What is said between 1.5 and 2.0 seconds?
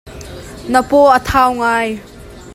ngai.